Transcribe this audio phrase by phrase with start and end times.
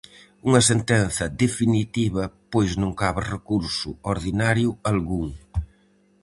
[0.47, 5.27] Unha sentenza definitiva pois non cabe recurso ordinario algún.